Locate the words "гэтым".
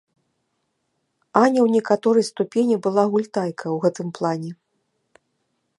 3.83-4.07